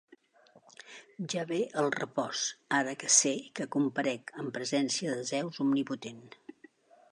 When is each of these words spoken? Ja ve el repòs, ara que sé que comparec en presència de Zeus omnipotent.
Ja 1.33 1.43
ve 1.51 1.59
el 1.81 1.89
repòs, 1.97 2.41
ara 2.79 2.95
que 3.05 3.11
sé 3.17 3.35
que 3.61 3.69
comparec 3.77 4.35
en 4.45 4.51
presència 4.59 5.15
de 5.21 5.29
Zeus 5.35 5.63
omnipotent. 5.69 6.27